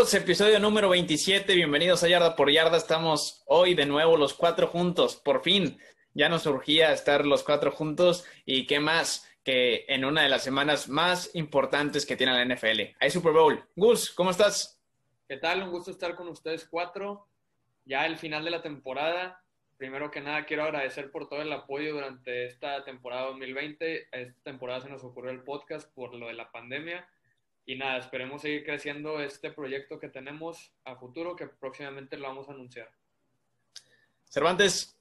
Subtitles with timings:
[0.00, 2.78] Amigos, episodio número 27, bienvenidos a Yarda por Yarda.
[2.78, 5.78] Estamos hoy de nuevo los cuatro juntos, por fin.
[6.14, 10.42] Ya nos surgía estar los cuatro juntos y qué más que en una de las
[10.42, 12.96] semanas más importantes que tiene la NFL.
[12.98, 13.62] Hay Super Bowl.
[13.76, 14.80] Gus, ¿cómo estás?
[15.28, 15.64] ¿Qué tal?
[15.64, 17.28] Un gusto estar con ustedes cuatro.
[17.84, 19.44] Ya el final de la temporada.
[19.76, 24.08] Primero que nada, quiero agradecer por todo el apoyo durante esta temporada 2020.
[24.12, 27.06] Esta temporada se nos ocurrió el podcast por lo de la pandemia
[27.66, 32.48] y nada, esperemos seguir creciendo este proyecto que tenemos a futuro, que próximamente lo vamos
[32.48, 32.90] a anunciar.
[34.24, 34.96] Cervantes.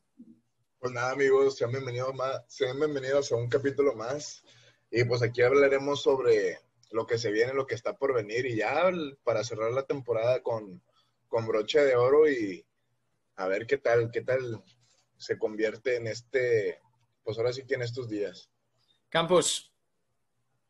[0.80, 4.44] Pues nada, amigos, sean bienvenidos, más, sean bienvenidos a un capítulo más.
[4.92, 6.60] Y pues aquí hablaremos sobre
[6.92, 8.46] lo que se viene, lo que está por venir.
[8.46, 8.90] Y ya
[9.24, 10.82] para cerrar la temporada con,
[11.28, 12.66] con broche de oro y
[13.36, 14.64] a ver qué tal, qué tal
[15.18, 16.82] se convierte en este,
[17.24, 18.50] pues ahora sí que en estos días.
[19.10, 19.69] Campos.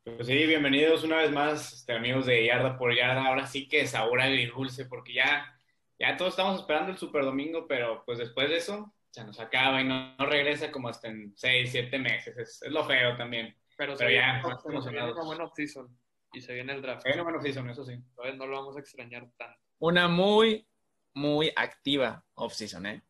[0.03, 3.27] Pues sí, bienvenidos una vez más, este, amigos de Yarda por Yarda.
[3.27, 4.21] Ahora sí que sabor
[4.55, 5.53] dulce, porque ya,
[5.99, 9.81] ya todos estamos esperando el Super Domingo, pero pues después de eso se nos acaba
[9.81, 12.37] y no, regresa como hasta en seis, siete meses.
[12.37, 13.55] Es, lo feo también.
[13.77, 15.15] Pero, se ya más emocionados.
[15.15, 15.87] una buena off-season
[16.31, 17.05] y se viene el draft.
[17.13, 17.93] Una buena off-season, eso sí.
[17.93, 19.59] Entonces no lo vamos a extrañar tanto.
[19.79, 20.65] Una muy,
[21.13, 23.03] muy activa off-season, ¿eh?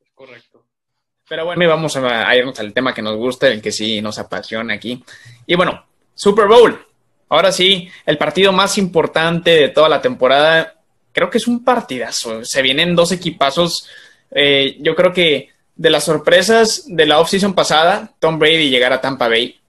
[0.00, 0.66] Es correcto.
[1.28, 4.74] Pero bueno, vamos a irnos al tema que nos gusta, el que sí nos apasiona
[4.74, 5.04] aquí.
[5.46, 5.87] Y bueno,
[6.18, 6.84] Super Bowl.
[7.28, 10.74] Ahora sí, el partido más importante de toda la temporada.
[11.12, 12.44] Creo que es un partidazo.
[12.44, 13.88] Se vienen dos equipazos.
[14.32, 19.00] Eh, yo creo que de las sorpresas de la offseason pasada, Tom Brady llegar a
[19.00, 19.60] Tampa Bay.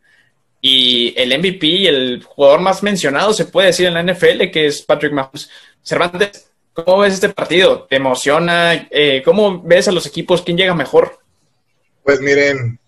[0.59, 4.81] Y el MVP, el jugador más mencionado, se puede decir en la NFL, que es
[4.81, 5.51] Patrick Mahomes.
[5.83, 7.83] Cervantes, ¿cómo ves este partido?
[7.83, 8.87] ¿Te emociona?
[8.89, 10.41] Eh, ¿Cómo ves a los equipos?
[10.41, 11.19] ¿Quién llega mejor?
[12.03, 12.79] Pues miren,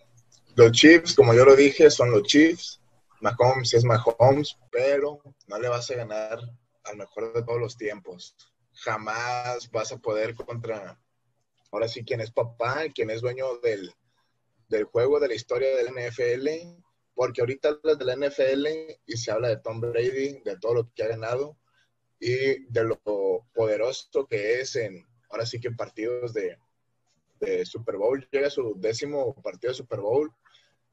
[0.55, 2.80] los Chiefs, como yo lo dije, son los Chiefs.
[3.21, 6.39] Mahomes es Mahomes, pero no le vas a ganar
[6.83, 8.35] al mejor de todos los tiempos.
[8.73, 10.99] Jamás vas a poder contra,
[11.71, 13.93] ahora sí, quien es papá, quien es dueño del,
[14.85, 16.47] juego, de la historia del NFL,
[17.13, 18.67] porque ahorita hablas de la NFL
[19.05, 21.59] y se habla de Tom Brady, de todo lo que ha ganado
[22.19, 22.99] y de lo
[23.53, 26.57] poderoso que es en, ahora sí que en partidos de,
[27.39, 28.27] de Super Bowl.
[28.31, 30.33] Llega su décimo partido de Super Bowl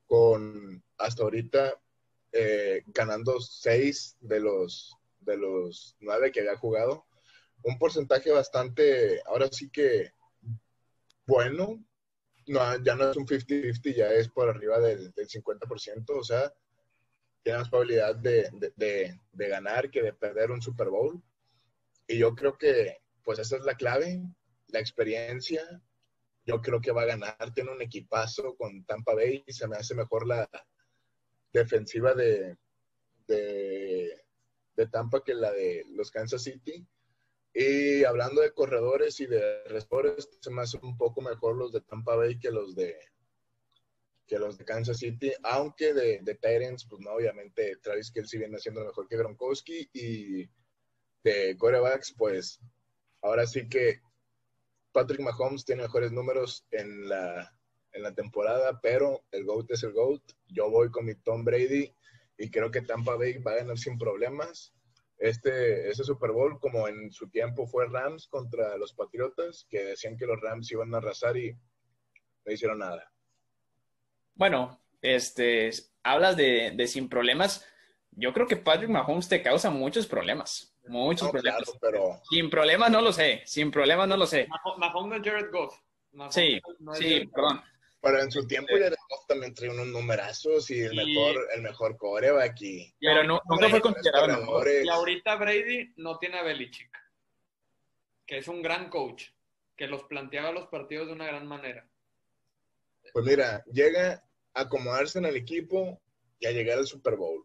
[0.07, 1.79] con hasta ahorita
[2.33, 7.07] eh, ganando seis de los, de los nueve que había jugado.
[7.63, 10.13] Un porcentaje bastante, ahora sí que
[11.29, 11.85] bueno.
[12.47, 16.19] No, ya no es un 50-50, ya es por arriba del, 50%.
[16.19, 16.51] O sea,
[17.43, 21.23] tiene más probabilidad de, de, de, ganar que de perder un Super Bowl.
[22.07, 24.23] Y yo creo que, pues, esa es la clave,
[24.69, 25.63] la experiencia.
[26.47, 27.53] Yo creo que va a ganar.
[27.55, 30.49] Tiene un equipazo con Tampa Bay y se me hace mejor la,
[31.53, 32.57] defensiva de,
[33.27, 36.87] de, Tampa que la de los Kansas City.
[37.53, 41.81] Y hablando de corredores y de receptores, se me hace un poco mejor los de
[41.81, 42.97] Tampa Bay que los de
[44.27, 46.35] que los de Kansas City, aunque de, de
[46.89, 50.47] pues no, obviamente Travis Kelsey viene haciendo mejor que Gronkowski y
[51.25, 52.61] de corebacks, pues
[53.23, 54.03] ahora sí que
[54.93, 57.58] Patrick Mahomes tiene mejores números en la
[57.99, 60.23] en la temporada, pero el GOAT es el GOAT.
[60.49, 61.93] Yo voy con mi Tom Brady
[62.39, 64.73] y creo que Tampa Bay va a ganar sin problemas.
[65.19, 70.17] Este, ese Super Bowl, como en su tiempo fue Rams contra los Patriotas, que decían
[70.17, 71.53] que los Rams iban a arrasar y
[72.45, 73.13] no hicieron nada.
[74.35, 75.71] Bueno, este,
[76.05, 77.67] hablas de, de sin problemas.
[78.13, 80.77] Yo creo que Patrick Mahomes te causa muchos problemas.
[80.87, 81.77] Muchos problemas.
[81.81, 82.21] pero...
[82.31, 83.43] Sin problemas no lo sé.
[83.45, 84.49] Sin problemas no lo sé.
[84.79, 85.77] Mahomes Jared Goff.
[86.31, 86.61] sí,
[86.95, 87.61] sí, perdón.
[88.01, 88.91] Pero en su tiempo ya
[89.27, 92.95] también traía unos numerazos y el mejor, el mejor coreback aquí.
[93.01, 94.69] Pero no, nunca fue considerado mejor.
[94.85, 96.91] Y ahorita Brady no tiene a Belichick,
[98.25, 99.25] que es un gran coach,
[99.77, 101.89] que los planteaba los partidos de una gran manera.
[103.13, 104.25] Pues mira, llega
[104.55, 106.01] a acomodarse en el equipo
[106.39, 107.45] y a llegar al Super Bowl.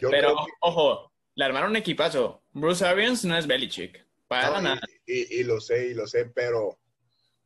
[0.00, 2.42] pero, ojo, le armaron un equipazo.
[2.52, 4.06] Bruce Arians no es Belichick.
[4.26, 4.80] Para nada.
[5.06, 6.80] y, lo sé, y lo sé, pero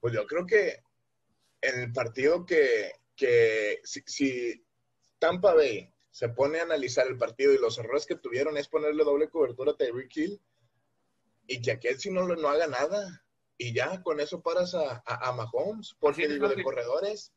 [0.01, 0.79] pues yo creo que
[1.62, 2.93] en el partido que,
[3.85, 4.65] si,
[5.19, 9.05] Tampa Bay se pone a analizar el partido y los errores que tuvieron es ponerle
[9.05, 10.41] doble cobertura a Tyreek Hill
[11.47, 13.25] y que aquel si no, no haga nada.
[13.59, 17.33] Y ya con eso paras a, a, Mahomes, porque digo de corredores.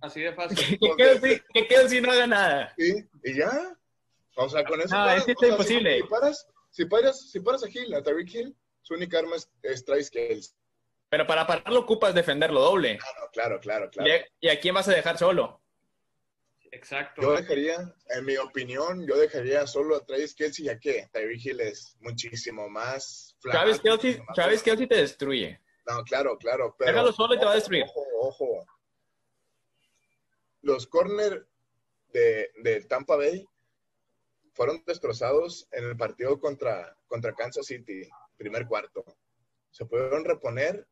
[0.00, 0.78] Así, de fácil.
[0.78, 2.74] ¿Qué queda si no haga nada?
[2.78, 3.76] Sí, y ya.
[4.36, 4.94] O sea, con eso.
[4.94, 5.96] No, es imposible.
[5.96, 9.50] Si, paras, si, paras, si paras a Hill, a Tyreek Hill, su única arma es,
[9.62, 10.10] es Travis
[11.16, 12.98] pero para pararlo ocupas defenderlo doble.
[13.32, 14.24] Claro, claro, claro.
[14.38, 15.62] ¿Y a, quién vas a dejar solo?
[16.70, 17.22] Exacto.
[17.22, 21.60] Yo dejaría, en mi opinión, yo dejaría solo a Travis Kelsey, ya que Tyreek Hill
[21.60, 24.62] es muchísimo más Travis Kelsey, más Travis.
[24.62, 25.58] Kelsey te destruye.
[25.86, 26.76] No, claro, claro.
[26.78, 27.84] Pero, Déjalo solo y te va a destruir.
[27.84, 28.66] Ojo, ojo.
[30.60, 31.46] Los corner
[32.08, 33.42] de, de Tampa Bay
[34.52, 39.02] fueron destrozados en el partido contra, contra Kansas City, primer cuarto.
[39.70, 40.86] Se pudieron reponer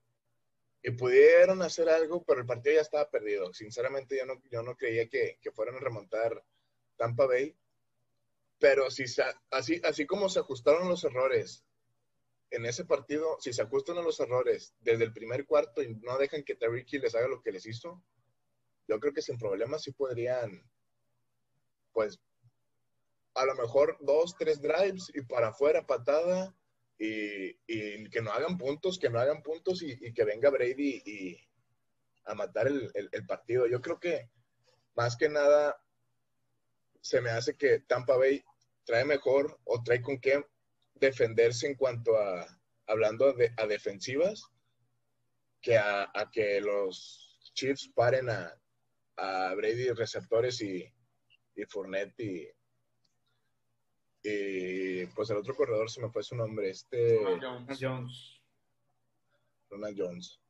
[0.84, 3.54] y pudieron hacer algo, pero el partido ya estaba perdido.
[3.54, 6.44] Sinceramente, yo no, yo no creía que, que fueran a remontar
[6.96, 7.56] Tampa Bay.
[8.58, 11.64] Pero si se- así, así como se ajustaron los errores
[12.50, 16.18] en ese partido, si se ajustan a los errores desde el primer cuarto y no
[16.18, 18.02] dejan que Tyreek les haga lo que les hizo,
[18.88, 20.62] yo creo que sin problemas sí podrían,
[21.92, 22.20] pues,
[23.34, 26.54] a lo mejor dos, tres drives y para afuera patada
[26.98, 31.02] y, y que no hagan puntos, que no hagan puntos y, y que venga Brady
[31.04, 31.38] y
[32.24, 33.66] a matar el, el- el partido.
[33.66, 34.30] Yo creo que
[34.94, 35.76] más que nada
[37.00, 38.42] se me hace que Tampa Bay
[38.84, 40.44] trae mejor o trae con qué
[40.94, 42.46] defenderse en cuanto a,
[42.86, 44.44] hablando de, a defensivas,
[45.60, 48.54] que a, a que los Chiefs paren a,
[49.16, 50.84] a Brady receptores y,
[51.56, 52.48] y Fournette y,
[54.24, 57.78] y, pues el otro corredor se me fue su nombre, este Jones.
[57.78, 58.40] Jones.
[59.68, 60.40] Ronald Jones.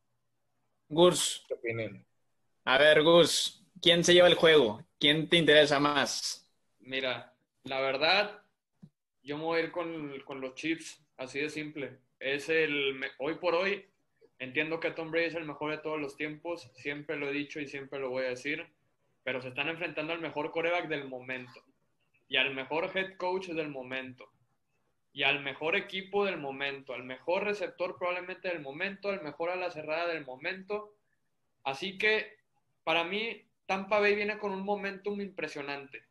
[0.88, 2.06] Gus, ¿Qué opinan?
[2.64, 4.80] a ver, Gus, ¿quién se lleva el juego?
[5.00, 6.48] ¿Quién te interesa más?
[6.78, 7.34] Mira,
[7.64, 8.42] la verdad,
[9.22, 11.98] yo me voy a ir con, con los Chiefs, así de simple.
[12.20, 13.84] Es el, hoy por hoy,
[14.38, 17.58] entiendo que Tom Brady es el mejor de todos los tiempos, siempre lo he dicho
[17.58, 18.64] y siempre lo voy a decir,
[19.24, 21.60] pero se están enfrentando al mejor coreback del momento
[22.28, 24.30] y al mejor head coach del momento
[25.12, 29.56] y al mejor equipo del momento, al mejor receptor probablemente del momento, al mejor a
[29.56, 30.94] la cerrada del momento.
[31.62, 32.38] Así que
[32.82, 36.04] para mí Tampa Bay viene con un momentum impresionante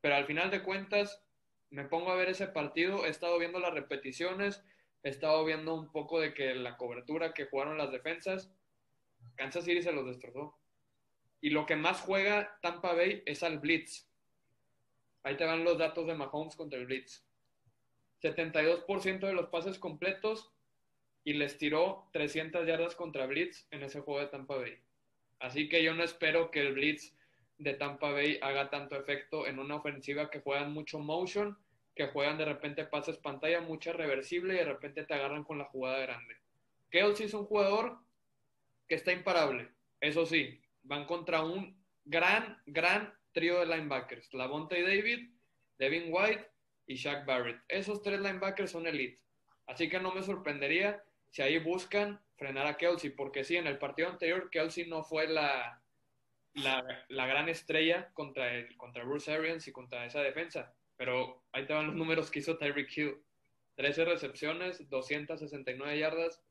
[0.00, 1.22] pero al final de cuentas
[1.70, 4.64] me pongo a ver ese partido, he estado viendo las repeticiones,
[5.02, 8.50] he estado viendo un poco de que la cobertura que jugaron las defensas,
[9.34, 10.56] Kansas City se los destrozó.
[11.40, 14.07] Y lo que más juega Tampa Bay es al blitz.
[15.28, 17.22] Ahí te van los datos de Mahomes contra el blitz.
[18.22, 20.50] 72% de los pases completos
[21.22, 24.78] y les tiró 300 yardas contra blitz en ese juego de Tampa Bay.
[25.38, 27.14] Así que yo no espero que el blitz
[27.58, 31.58] de Tampa Bay haga tanto efecto en una ofensiva que juegan mucho motion,
[31.94, 35.66] que juegan de repente pases pantalla, mucha reversible y de repente te agarran con la
[35.66, 36.36] jugada grande.
[36.88, 37.98] Kelsey es un jugador
[38.88, 39.68] que está imparable.
[40.00, 44.34] Eso sí, van contra un gran, gran trío de linebackers.
[44.34, 45.30] Lavonte David,
[45.78, 46.50] Devin White
[46.88, 47.60] y Shaq Barrett.
[47.68, 49.22] Esos tres linebackers son elite.
[49.68, 53.78] Así que no me sorprendería si ahí buscan frenar a Kelsey, porque sí, en el
[53.78, 55.80] partido anterior Kelsey no fue la,
[56.54, 60.74] la, la, gran estrella contra, el, contra Bruce Arians y contra esa defensa.
[60.96, 63.22] Pero ahí te van los números que hizo Tyreek Hill.
[63.76, 66.42] 13 recepciones, 269 yardas,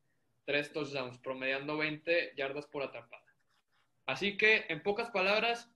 [0.46, 3.26] 3 touchdowns, promediando 20 yardas por atrapada.
[4.06, 5.70] Así que, en pocas palabras,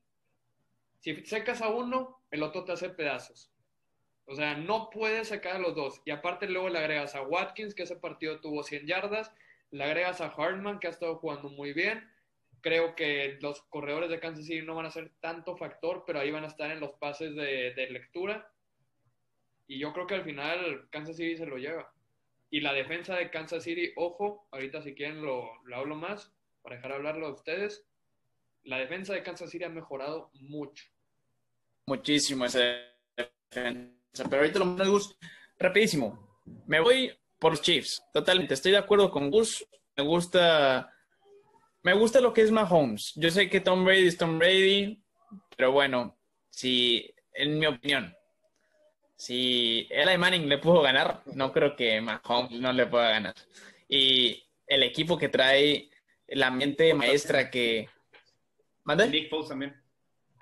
[1.02, 3.52] si secas a uno, el otro te hace pedazos.
[4.26, 6.02] O sea, no puedes sacar a los dos.
[6.06, 9.32] Y aparte luego le agregas a Watkins, que ese partido tuvo 100 yardas,
[9.72, 12.10] le agregas a Hartman, que ha estado jugando muy bien,
[12.62, 16.32] creo que los corredores de Kansas City no van a ser tanto factor, pero ahí
[16.32, 18.52] van a estar en los pases de, lectura.
[19.68, 21.92] Y yo creo que al final Kansas City se lo lleva.
[22.50, 26.76] Y la defensa de Kansas City, ojo, ahorita si quieren lo, lo hablo más, para
[26.76, 27.88] dejar hablarlo a ustedes.
[28.64, 30.86] La defensa de Kansas City ha mejorado mucho.
[31.92, 32.60] Muchísimo esa
[33.18, 34.24] defensa.
[34.30, 35.18] Pero ahorita lo más Gus,
[35.58, 36.42] rapidísimo.
[36.66, 38.54] Me voy por los Chiefs, totalmente.
[38.54, 39.66] Estoy de acuerdo con Gus.
[39.98, 40.92] Me gusta
[41.84, 43.14] me gusta lo que es Mahomes.
[43.16, 45.02] Yo sé que Tom Brady es Tom Brady,
[45.58, 46.18] pero bueno,
[46.50, 48.16] si, en mi opinión,
[49.16, 53.36] si Eli Manning le pudo ganar, no creo que Mahomes no le pueda ganar.
[53.88, 55.90] Y el equipo que trae,
[56.28, 57.90] la mente maestra que...
[58.84, 59.10] ¿Mande?
[59.10, 59.81] Nick Foles también.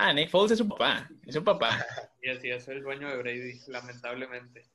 [0.01, 1.85] Ah, Nick Foles es su papá, es su papá.
[2.21, 4.65] Y así es el dueño de Brady, lamentablemente.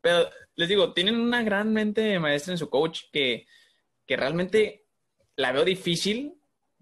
[0.00, 3.46] Pero les digo, tienen una gran mente maestra en su coach que,
[4.06, 4.86] que realmente
[5.36, 6.34] la veo difícil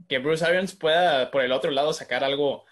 [0.09, 2.65] que Bruce Arians pueda por el otro lado sacar algo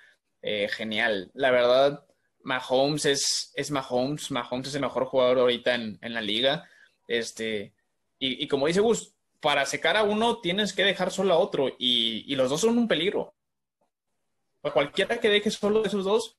[0.43, 1.31] eh, genial.
[1.35, 2.05] La verdad,
[2.43, 4.31] Mahomes es, es Mahomes.
[4.31, 6.69] Mahomes es el mejor jugador ahorita en, en la liga.
[7.09, 7.75] Este,
[8.19, 11.69] y, y, como dice Gus, para secar a uno tienes que dejar solo a otro.
[11.79, 13.34] Y, y los dos son un peligro.
[14.65, 16.39] O cualquiera que deje solo de esos dos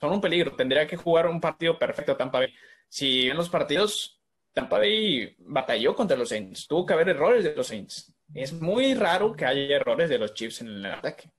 [0.00, 0.56] son un peligro.
[0.56, 2.54] Tendría que jugar un partido perfecto Tampa Bay.
[2.88, 4.18] Si en los partidos
[4.54, 8.14] Tampa Bay batalló contra los Saints, tuvo que haber errores de los Saints.
[8.34, 11.30] Es muy raro que haya errores de los Chiefs en el ataque.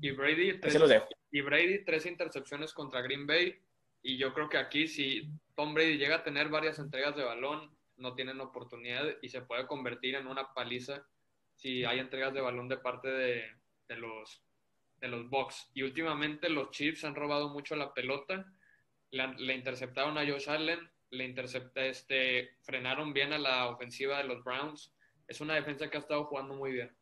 [0.00, 1.08] Y Brady, tres, los dejo.
[1.30, 3.58] y Brady, tres intercepciones contra Green Bay.
[4.02, 7.74] Y yo creo que aquí, si Tom Brady llega a tener varias entregas de balón,
[7.96, 11.06] no tienen oportunidad y se puede convertir en una paliza
[11.54, 13.44] si hay entregas de balón de parte de,
[13.88, 14.45] de los
[15.00, 15.70] de los Bucks.
[15.74, 18.46] Y últimamente los Chiefs han robado mucho la pelota.
[19.10, 24.42] Le, interceptaron a Josh Allen, le intercepta, este, frenaron bien a la ofensiva de los
[24.44, 24.94] Browns.
[25.28, 26.96] Es una defensa que ha estado jugando muy bien.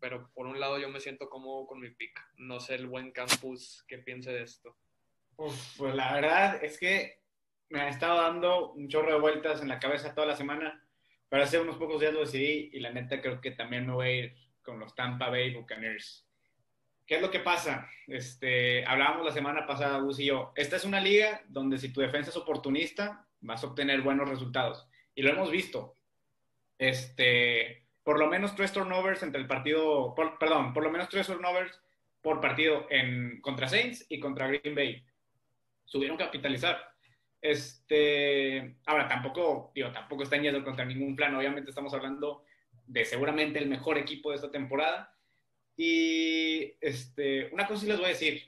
[0.00, 2.18] Pero por un lado yo me siento cómodo con mi pick.
[2.36, 4.76] No sé el buen campus que piense de esto.
[5.36, 7.22] Pues la verdad es que
[7.68, 10.86] me ha estado dando un chorro de vueltas en la cabeza toda la semana,
[11.28, 14.06] pero hace unos pocos días lo decidí y la neta creo que también me voy
[14.06, 16.28] a ir con los Tampa Bay Buccaneers.
[17.06, 17.88] ¿Qué es lo que pasa?
[18.06, 20.52] Este, hablábamos la semana pasada, Gus y yo.
[20.56, 24.88] Esta es una liga donde si tu defensa es oportunista, vas a obtener buenos resultados.
[25.14, 25.96] Y lo hemos visto.
[26.78, 31.26] Este, por lo menos tres turnovers entre el partido, por, perdón, por lo menos tres
[31.26, 31.80] turnovers
[32.20, 35.04] por partido en, contra Saints y contra Green Bay.
[35.84, 36.92] Subieron capitalizar.
[37.40, 41.34] Este, ahora tampoco, digo, tampoco están yendo contra ningún plan.
[41.34, 42.44] Obviamente estamos hablando
[42.86, 45.14] de seguramente el mejor equipo de esta temporada.
[45.76, 48.42] Y este, una cosa sí les voy a decir.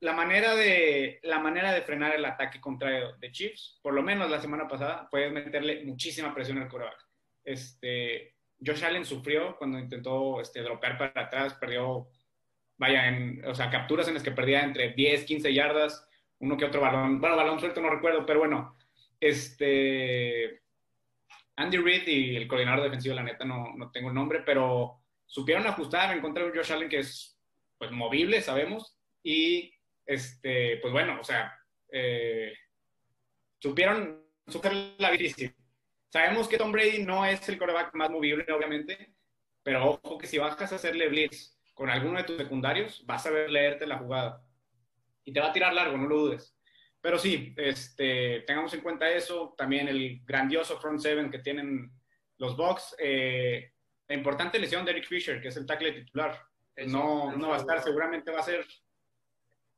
[0.00, 4.30] La manera de, la manera de frenar el ataque contra de Chiefs, por lo menos
[4.30, 7.08] la semana pasada, fue meterle muchísima presión al coreback.
[7.42, 12.08] Este, Josh Allen sufrió cuando intentó este, dropear para atrás, perdió,
[12.76, 16.06] vaya, en, o sea, capturas en las que perdía entre 10, 15 yardas,
[16.38, 18.76] uno que otro balón, bueno, balón suelto no recuerdo, pero bueno,
[19.20, 20.62] este,
[21.56, 25.03] Andy Reid y el coordinador defensivo, la neta, no, no tengo el nombre, pero
[25.34, 27.36] supieron ajustar en contra de Josh Allen, que es
[27.76, 29.74] pues movible, sabemos, y
[30.06, 31.52] este, pues bueno, o sea,
[31.90, 32.52] eh,
[33.58, 35.52] supieron superar la difícil.
[36.08, 39.12] Sabemos que Tom Brady no es el coreback más movible, obviamente,
[39.64, 43.30] pero ojo que si bajas a hacerle blitz con alguno de tus secundarios, vas a
[43.30, 44.40] ver leerte la jugada.
[45.24, 46.56] Y te va a tirar largo, no lo dudes.
[47.00, 49.52] Pero sí, este, tengamos en cuenta eso.
[49.58, 51.90] También el grandioso front seven que tienen
[52.38, 52.94] los Bucks.
[53.00, 53.73] Eh,
[54.08, 56.40] la importante lesión de Eric Fisher, que es el tackle titular.
[56.76, 58.66] Eso, no, no va a estar, seguramente va a ser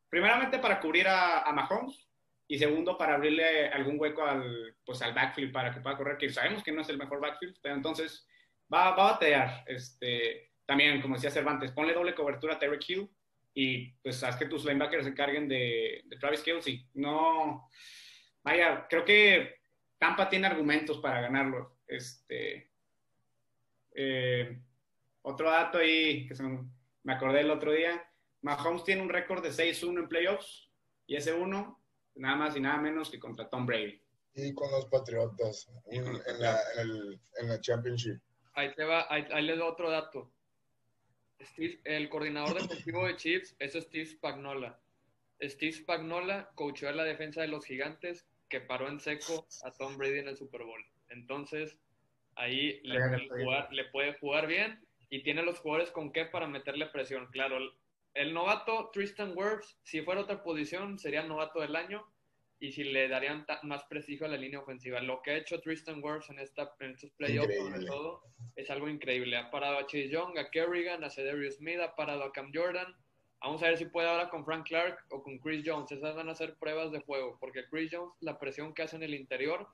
[0.08, 2.08] primeramente para cubrir a, a Mahomes
[2.48, 6.30] y segundo para abrirle algún hueco al, pues, al backfield para que pueda correr, que
[6.30, 8.26] sabemos que no es el mejor backfield, pero entonces
[8.72, 9.64] va, va a batear.
[9.66, 13.10] Este, también, como decía Cervantes, ponle doble cobertura a Terry Hill
[13.52, 16.86] y pues haz que tus linebackers se encarguen de, de Travis Kelsey.
[16.94, 17.68] No,
[18.42, 19.56] vaya, creo que
[19.98, 21.78] Tampa tiene argumentos para ganarlo.
[21.86, 22.70] Este,
[23.96, 24.60] eh,
[25.22, 26.64] otro dato ahí que se me,
[27.02, 28.08] me acordé el otro día,
[28.42, 30.70] Mahomes tiene un récord de 6-1 en playoffs
[31.06, 31.80] y ese uno
[32.14, 34.00] nada más y nada menos que contra Tom Brady.
[34.34, 38.20] Y con los Patriotas en, con los en la, en, el, en la Championship.
[38.54, 40.30] Ahí te va, ahí, ahí les doy otro dato.
[41.40, 44.78] Steve- el coordinador defensivo de Chiefs es Steve Spagnola.
[45.42, 49.96] Steve Spagnola coachó a la defensa de los gigantes que paró en seco a Tom
[49.98, 50.82] Brady en el Super Bowl.
[51.08, 51.78] Entonces,
[52.36, 56.86] ahí le jugar, le puede jugar bien y tiene los jugadores con qué para meterle
[56.86, 57.26] presión.
[57.30, 57.58] Claro,
[58.14, 62.06] el, novato Tristan Wirfs, si fuera otra posición, sería el novato del año
[62.58, 65.00] y si le darían más prestigio a la línea ofensiva.
[65.00, 68.22] Lo que ha hecho Tristan Wirfs en, esta, en estos playoffs, sobre todo,
[68.56, 69.36] es algo increíble.
[69.36, 72.94] Ha parado a Chase Young, a Kerrigan, a Cedarius Smith, ha parado a Cam Jordan.
[73.40, 75.92] Vamos a ver si puede ahora con Frank Clark o con Chris Jones.
[75.92, 79.02] Esas van a ser pruebas de juego, porque Chris Jones, la presión que hace en
[79.02, 79.68] el interior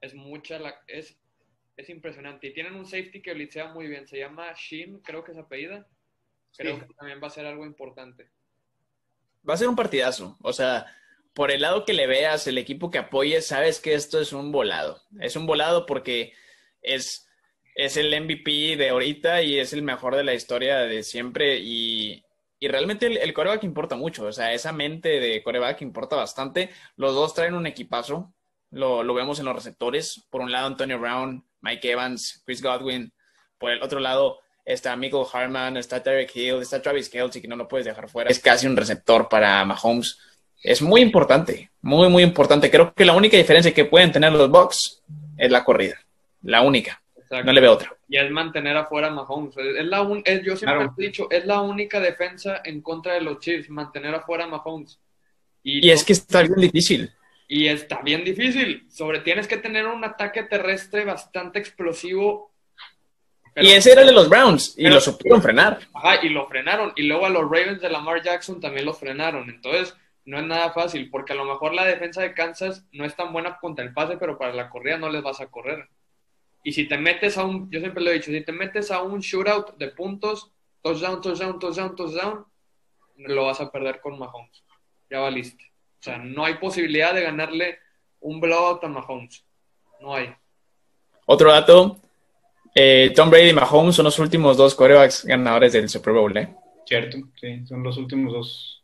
[0.00, 1.20] es mucha, la, es,
[1.78, 2.48] es impresionante.
[2.48, 5.86] Y tienen un safety que blitzea muy bien, se llama Shin, creo que es apellida.
[6.56, 6.82] Creo Sí.
[6.86, 8.28] que también va a ser algo importante.
[9.48, 10.36] Va a ser un partidazo.
[10.42, 10.86] O sea,
[11.34, 14.50] por el lado que le veas, el equipo que apoye, sabes que esto es un
[14.50, 15.00] volado.
[15.20, 16.32] Es un volado porque
[16.82, 17.28] es,
[17.76, 21.58] es el MVP de ahorita y es el mejor de la historia de siempre.
[21.60, 22.24] Y,
[22.58, 24.24] y realmente el, el coreback importa mucho.
[24.24, 26.70] O sea, esa mente de coreback importa bastante.
[26.96, 28.34] Los dos traen un equipazo.
[28.70, 30.26] Lo, lo vemos en los receptores.
[30.28, 33.12] Por un lado, Antonio Brown, Mike Evans, Chris Godwin.
[33.58, 37.56] Por el otro lado, está Michael Harman, está Derek Hill, está Travis Kelsey, que no
[37.56, 38.30] lo puedes dejar fuera.
[38.30, 40.18] Es casi un receptor para Mahomes.
[40.62, 42.70] Es muy importante, muy, muy importante.
[42.70, 45.02] Creo que la única diferencia que pueden tener los Bucks
[45.36, 45.96] es la corrida.
[46.42, 47.00] La única.
[47.16, 47.44] Exacto.
[47.44, 47.94] No le veo otra.
[48.08, 49.54] Y es mantener afuera a Mahomes.
[49.56, 50.94] Es la un- es- yo siempre Claro.
[50.96, 54.98] he dicho, es la única defensa en contra de los Chiefs, mantener afuera a Mahomes.
[55.62, 57.12] Y es que está bien difícil.
[57.48, 58.86] Y está bien difícil.
[58.90, 62.52] Sobre tienes que tener un ataque terrestre bastante explosivo.
[63.54, 65.78] Pero- y ese era el de los Browns y pero- lo supieron frenar.
[65.94, 66.92] Ajá, y lo frenaron.
[66.94, 69.48] Y luego a los Ravens de Lamar Jackson también los frenaron.
[69.48, 73.16] Entonces, no es nada fácil, porque a lo mejor la defensa de Kansas no es
[73.16, 75.88] tan buena contra el pase, pero para la corrida no les vas a correr.
[76.62, 79.00] Y si te metes a un, yo siempre lo he dicho, si te metes a
[79.00, 80.52] un shootout de puntos,
[80.82, 82.44] touchdown, touchdown, touchdown, touchdown,
[83.16, 84.62] lo vas a perder con Mahomes.
[85.08, 85.64] Ya valiste.
[86.00, 87.78] O sea, no hay posibilidad de ganarle
[88.20, 89.44] un blowout a Mahomes.
[90.00, 90.32] No hay.
[91.26, 91.98] Otro dato,
[92.74, 96.48] eh, Tom Brady y Mahomes son los últimos dos corebacks ganadores del Super Bowl, ¿eh?
[96.86, 98.82] Cierto, sí, son los últimos dos.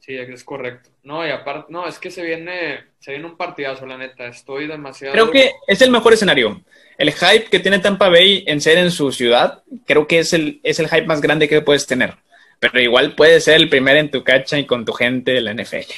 [0.00, 0.90] Sí, es correcto.
[1.02, 4.28] No, y aparte, no, es que se viene, se viene un partidazo, la neta.
[4.28, 5.12] Estoy demasiado.
[5.12, 6.60] Creo que es el mejor escenario.
[6.98, 10.60] El hype que tiene Tampa Bay en ser en su ciudad, creo que es el,
[10.62, 12.14] es el hype más grande que puedes tener.
[12.58, 15.52] Pero igual puede ser el primer en tu cacha y con tu gente de la
[15.52, 15.92] NFL.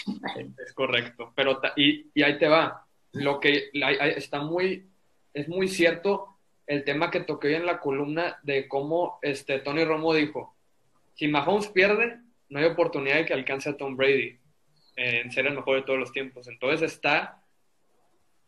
[0.58, 1.32] Es correcto.
[1.34, 2.86] Pero y, y ahí te va.
[3.12, 3.70] Lo que
[4.16, 4.88] está muy,
[5.32, 10.12] es muy cierto el tema que toqué en la columna de cómo este, Tony Romo
[10.12, 10.54] dijo,
[11.14, 12.18] si Mahomes pierde,
[12.50, 14.38] no hay oportunidad de que alcance a Tom Brady
[14.96, 16.46] en ser el mejor de todos los tiempos.
[16.46, 17.42] Entonces está,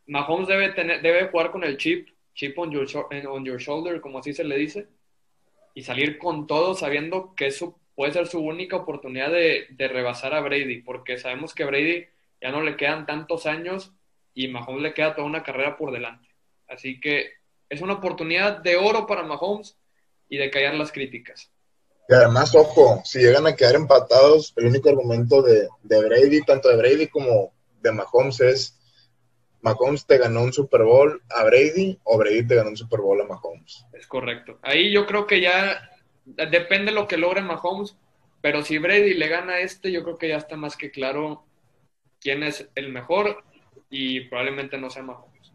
[0.07, 2.87] Mahomes debe, tener, debe jugar con el chip, chip on your,
[3.29, 4.88] on your shoulder, como así se le dice,
[5.75, 10.33] y salir con todo sabiendo que eso puede ser su única oportunidad de, de rebasar
[10.33, 12.07] a Brady, porque sabemos que Brady
[12.40, 13.92] ya no le quedan tantos años
[14.33, 16.26] y Mahomes le queda toda una carrera por delante.
[16.66, 17.33] Así que
[17.69, 19.76] es una oportunidad de oro para Mahomes
[20.30, 21.52] y de callar las críticas.
[22.09, 26.78] Y además, ojo, si llegan a quedar empatados, el único argumento de, Brady, tanto de
[26.78, 27.52] Brady como
[27.83, 28.80] de Mahomes, es
[29.61, 33.21] Mahomes te ganó un Super Bowl a Brady o Brady te ganó un Super Bowl
[33.21, 33.85] a Mahomes.
[33.92, 34.59] Es correcto.
[34.62, 35.90] Ahí yo creo que ya
[36.25, 37.97] depende lo que logre Mahomes,
[38.41, 41.45] pero si Brady le gana a este, yo creo que ya está más que claro
[42.21, 43.43] quién es el mejor
[43.91, 45.53] y probablemente no sea Mahomes.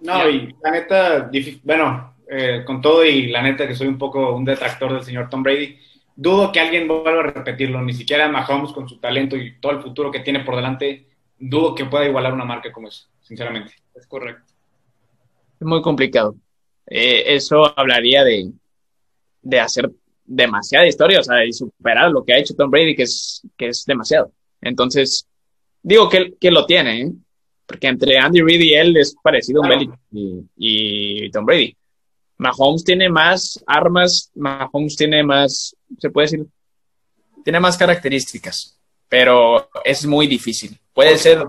[0.00, 1.30] No, y la neta,
[1.62, 5.28] bueno, eh, con todo y la neta que soy un poco un detractor del señor
[5.28, 5.78] Tom Brady,
[6.16, 9.82] dudo que alguien vuelva a repetirlo, ni siquiera Mahomes con su talento y todo el
[9.82, 11.06] futuro que tiene por delante,
[11.38, 13.74] dudo que pueda igualar una marca como esa, sinceramente.
[13.94, 14.52] Es correcto.
[15.60, 16.34] Es muy complicado.
[16.86, 18.50] Eh, eso hablaría de,
[19.42, 19.90] de hacer
[20.24, 23.68] demasiada historia, o sea, y superar lo que ha hecho Tom Brady, que es, que
[23.68, 24.32] es demasiado.
[24.60, 25.26] Entonces,
[25.82, 27.12] digo que, que lo tiene, ¿eh?
[27.66, 29.98] porque entre Andy Reid y él es parecido a un
[30.56, 31.76] y, Tom Brady.
[32.38, 36.46] Mahomes tiene más armas, Mahomes tiene más, se puede decir,
[37.44, 38.78] tiene más características,
[39.08, 40.78] pero es muy difícil.
[40.92, 41.46] Puede ser,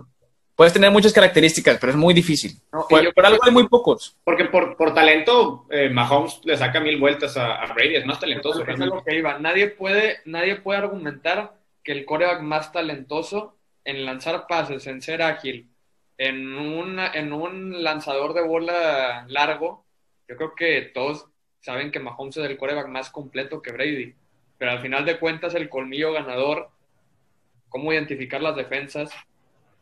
[0.55, 2.53] puedes tener muchas características, pero es muy difícil.
[2.71, 4.17] por, algo hay muy pocos.
[4.23, 8.63] Porque por, por talento, eh, Mahomes le saca mil vueltas a, Brady, es más talentoso.
[8.63, 9.39] que iba.
[9.39, 15.21] Nadie puede, nadie puede argumentar que el coreback más talentoso en lanzar pases, en ser
[15.21, 15.69] ágil,
[16.17, 19.85] en, una, en un lanzador de bola largo,
[20.27, 21.25] yo creo que todos
[21.59, 24.15] saben que Mahomes es el coreback más completo que Brady,
[24.57, 26.69] pero al final de cuentas el colmillo ganador,
[27.69, 29.11] cómo identificar las defensas,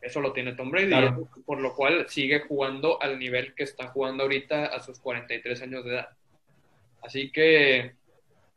[0.02, 1.14] eso lo tiene Tom Brady,
[1.46, 5.84] por lo cual sigue jugando al nivel que está jugando ahorita a sus 43 años
[5.84, 6.08] de edad.
[7.02, 7.92] Así que...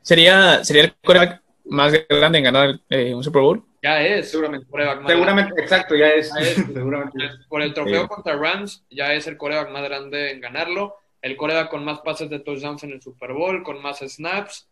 [0.02, 3.64] ¿Sería, sería el coreback más grande en ganar eh, un Super Bowl?
[3.84, 4.68] Ya es, seguramente.
[5.08, 6.30] seguramente, exacto, ya es.
[6.74, 7.20] seguramente.
[7.48, 10.96] Por el trofeo contra Rams, ya es el coreback más grande en ganarlo.
[11.22, 14.68] El coreback con más pases de touchdowns en el Super Bowl, con más snaps.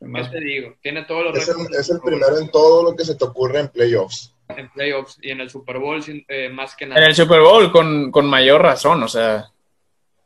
[0.00, 0.30] Más...
[0.30, 0.74] te digo?
[0.82, 3.60] Tiene todos los Es el, es el primero en todo lo que se te ocurre
[3.60, 4.34] en playoffs.
[4.56, 7.00] En playoffs y en el Super Bowl, eh, más que nada.
[7.00, 9.50] En el Super Bowl, con, con mayor razón, o sea.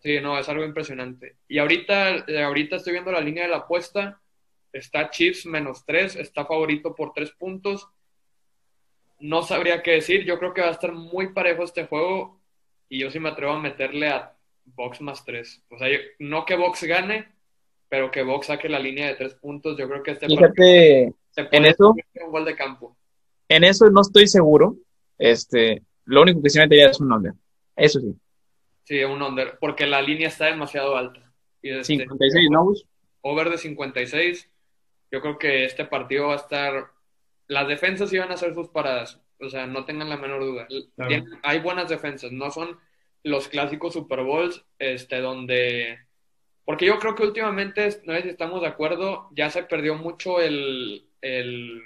[0.03, 1.37] Sí, no, es algo impresionante.
[1.49, 4.21] Y ahorita, eh, ahorita estoy viendo la línea de la apuesta.
[4.73, 7.89] Está Chiefs menos tres, está favorito por tres puntos
[9.25, 10.25] no sabría qué decir.
[10.25, 12.39] Yo creo que va a estar muy parejo este juego
[12.89, 14.35] y yo sí me atrevo a meterle a
[14.65, 15.63] Box más tres.
[15.71, 17.29] O sea, no que Box gane,
[17.89, 19.77] pero que Box saque la línea de tres puntos.
[19.79, 22.97] Yo creo que este Fíjate, en eso, un gol de campo.
[23.55, 24.77] En eso no estoy seguro.
[25.19, 27.33] Este, lo único que sí metería es un under.
[27.77, 28.15] Eso sí.
[28.85, 31.33] Sí, un under, porque la línea está demasiado alta.
[31.63, 32.73] Y 56, este, ¿no?
[33.23, 34.51] Over de 56.
[35.11, 36.95] Yo creo que este partido va a estar
[37.47, 40.67] las defensas iban a hacer sus paradas, o sea, no tengan la menor duda.
[41.43, 42.79] hay buenas defensas, no son
[43.23, 45.99] los clásicos Super Bowls, este, donde...
[46.65, 50.41] Porque yo creo que últimamente, no sé si estamos de acuerdo, ya se perdió mucho
[50.41, 51.83] el, el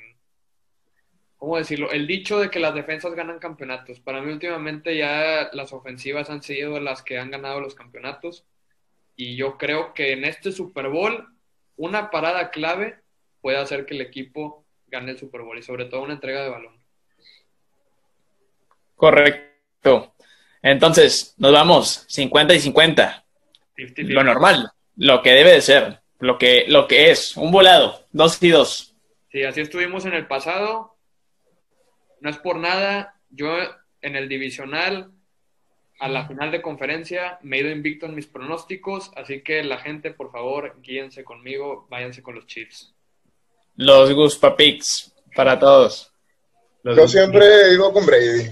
[1.39, 1.91] ¿cómo decirlo?
[1.91, 4.01] El dicho de que las defensas ganan campeonatos.
[4.01, 8.45] Para mí últimamente ya las ofensivas han sido las que han ganado los campeonatos.
[9.17, 11.27] Y yo creo que en este Super Bowl,
[11.77, 13.01] una parada clave
[13.41, 16.51] puede hacer que el equipo gane el Super Bowl y sobre todo una entrega de
[16.51, 16.79] balón.
[18.97, 20.15] Correcto.
[20.61, 23.25] Entonces, nos vamos 50 y 50.
[23.97, 28.43] Lo normal, lo que debe de ser, lo que, lo que es, un volado, dos
[28.43, 28.97] y dos.
[29.31, 30.98] Sí, así estuvimos en el pasado.
[32.21, 33.15] No es por nada.
[33.31, 33.57] Yo
[34.01, 35.11] en el divisional,
[35.99, 39.11] a la final de conferencia, me he ido invicto en mis pronósticos.
[39.17, 42.95] Así que la gente, por favor, guíense conmigo, váyanse con los Chiefs.
[43.77, 46.13] Los Guspa Picks para todos.
[46.83, 48.51] Los Yo siempre he ido con Brady.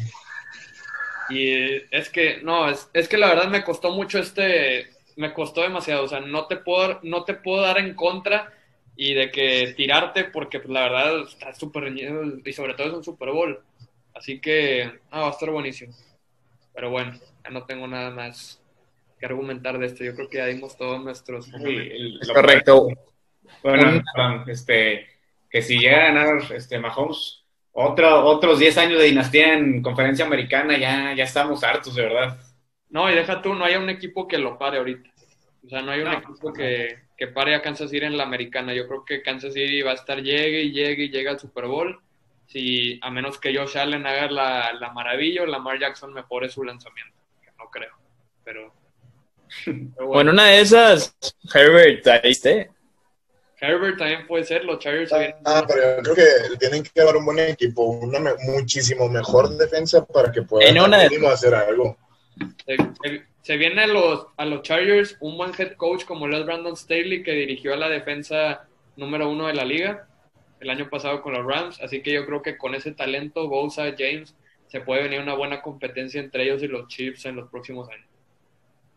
[1.28, 5.62] Y es que, no, es, es que la verdad me costó mucho este, me costó
[5.62, 8.52] demasiado, o sea, no te puedo, no te puedo dar en contra
[8.96, 12.94] y de que tirarte porque pues, la verdad está súper reñido y sobre todo es
[12.94, 13.60] un Super Bowl.
[14.14, 15.94] Así que ah, va a estar buenísimo.
[16.74, 17.12] Pero bueno,
[17.44, 18.60] ya no tengo nada más
[19.20, 20.02] que argumentar de esto.
[20.02, 21.48] Yo creo que ya dimos todos nuestros...
[21.48, 22.88] es correcto.
[23.62, 24.02] Bueno,
[24.46, 25.06] este,
[25.50, 30.24] que si llega a ganar este, Mahomes, otro, otros 10 años de dinastía en conferencia
[30.24, 32.38] americana, ya, ya estamos hartos, de verdad.
[32.88, 35.10] No, y deja tú, no hay un equipo que lo pare ahorita.
[35.64, 38.74] O sea, no hay un equipo que, que, pare a Kansas City en la americana.
[38.74, 41.66] Yo creo que Kansas City va a estar llegue y llegue y llega al Super
[41.66, 42.00] Bowl.
[42.46, 46.62] Si, a menos que Josh Allen haga la, la maravilla o Lamar Jackson mejore su
[46.62, 47.16] lanzamiento.
[47.42, 47.92] Que no creo.
[48.44, 48.72] Pero,
[50.06, 50.30] bueno.
[50.30, 51.16] una de esas,
[51.52, 52.70] Herbert, ahí esté.
[53.58, 57.16] Herbert también puede ser, los Chargers ah, ah, pero yo creo que tienen que llevar
[57.16, 61.96] un buen equipo, una muchísimo mejor defensa para que puedan hacer algo.
[63.46, 66.76] Se, viene a los, a los Chargers un buen head coach como lo es Brandon
[66.76, 70.08] Staley, que dirigió a la defensa número uno de la liga
[70.58, 71.80] el año pasado con los Rams.
[71.80, 74.34] Así que yo creo que con ese talento, Bosa, James,
[74.66, 78.08] se puede venir una buena competencia entre ellos y los Chiefs en los próximos años.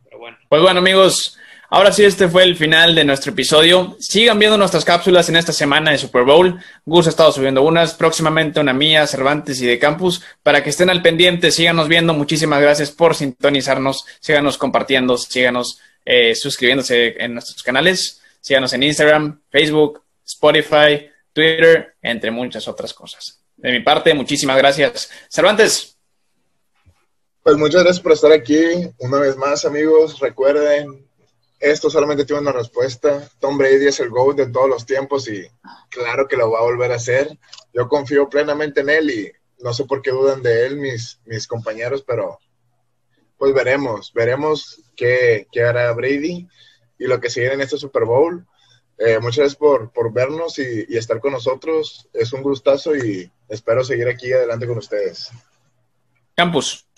[0.06, 0.38] Pero bueno.
[0.50, 1.38] Pues bueno, amigos,
[1.72, 3.96] Ahora sí, este fue el final de nuestro episodio.
[4.00, 6.60] Sigan viendo nuestras cápsulas en esta semana de Super Bowl.
[6.84, 10.90] Gus ha estado subiendo unas, próximamente una mía, Cervantes y de Campus, para que estén
[10.90, 12.16] al pendiente, síganos viendo.
[12.16, 19.40] Muchísimas gracias por sintonizarnos, síganos compartiendo, síganos eh, suscribiéndose en nuestros canales, síganos en Instagram,
[19.52, 23.42] Facebook, Spotify, Twitter, entre muchas otras cosas.
[23.58, 25.12] De mi parte, muchísimas gracias.
[25.30, 25.96] Cervantes.
[27.44, 28.90] Pues muchas gracias por estar aquí.
[28.98, 31.09] Una vez más, amigos, recuerden
[31.60, 33.30] esto solamente tiene una respuesta.
[33.40, 35.46] Tom Brady es el GOAT de todos los tiempos y
[35.90, 37.38] claro que lo va a volver a hacer.
[37.74, 41.48] Yo confío plenamente en él y no sé por qué dudan de él mis, mis
[41.48, 42.40] compañeros, pero
[43.38, 46.48] pues veremos, veremos qué, qué hará Brady
[46.98, 48.46] y lo que sigue en este Super Bowl.
[48.98, 52.10] Eh, muchas gracias por, por vernos y, y, estar con nosotros.
[52.14, 55.30] Es un gustazo y espero seguir aquí adelante con ustedes.
[56.36, 56.89] Campus.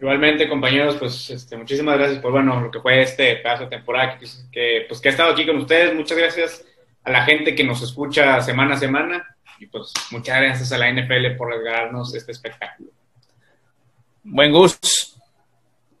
[0.00, 4.18] Igualmente, compañeros, pues este, muchísimas gracias por bueno, lo que fue este pedazo de temporada
[4.18, 5.94] que, pues, que ha estado aquí con ustedes.
[5.94, 6.64] Muchas gracias
[7.04, 10.90] a la gente que nos escucha semana a semana y pues muchas gracias a la
[10.90, 12.88] NFL por regalarnos este espectáculo.
[14.22, 14.88] Buen gusto.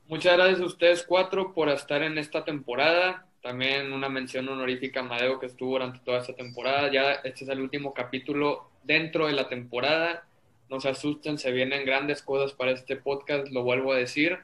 [0.08, 3.26] Muchas gracias a ustedes cuatro por estar en esta temporada.
[3.42, 6.90] También una mención honorífica a Madeo que estuvo durante toda esta temporada.
[6.90, 10.24] Ya este es el último capítulo dentro de la temporada
[10.70, 14.38] no se asusten, se vienen grandes cosas para este podcast, lo vuelvo a decir.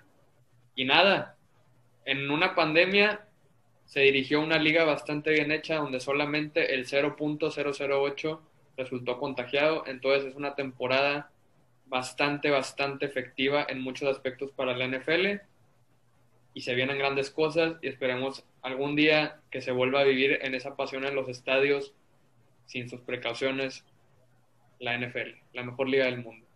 [0.74, 1.36] Y nada,
[2.04, 3.26] en una pandemia
[3.84, 8.40] se dirigió una liga bastante bien hecha donde solamente el 0.008
[8.76, 11.30] resultó contagiado, entonces es una temporada
[11.86, 15.40] bastante, bastante efectiva en muchos aspectos para la NFL
[16.52, 20.54] y se vienen grandes cosas y esperemos algún día que se vuelva a vivir en
[20.54, 21.92] esa pasión en los estadios
[22.66, 23.84] sin sus precauciones
[24.78, 26.46] la NFL, la mejor liga del mundo.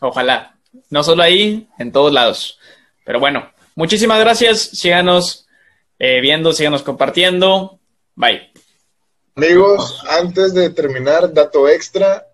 [0.00, 0.56] Ojalá.
[0.88, 2.58] No solo ahí, en todos lados.
[3.04, 4.60] Pero bueno, muchísimas gracias.
[4.60, 5.48] Síganos
[5.98, 7.80] eh, viendo, síganos compartiendo.
[8.14, 8.52] Bye.
[9.34, 12.26] Amigos, antes de terminar, dato extra.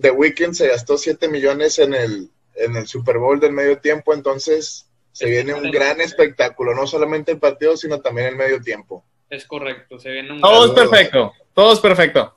[0.00, 4.14] The Weeknd se gastó 7 millones en el, en el Super Bowl del medio tiempo,
[4.14, 9.04] entonces se viene un gran espectáculo, no solamente el partido, sino también el medio tiempo.
[9.28, 10.40] Es correcto, se viene un...
[10.40, 12.36] Todo es perfecto, todo es perfecto.